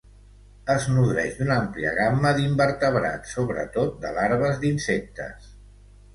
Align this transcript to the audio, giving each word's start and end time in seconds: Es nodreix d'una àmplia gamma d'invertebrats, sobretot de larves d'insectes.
Es 0.75 0.85
nodreix 0.93 1.35
d'una 1.41 1.57
àmplia 1.63 1.91
gamma 1.99 2.31
d'invertebrats, 2.39 3.35
sobretot 3.37 3.93
de 4.07 4.15
larves 4.19 4.61
d'insectes. 4.67 5.55